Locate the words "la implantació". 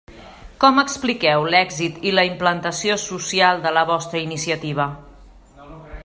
2.19-2.95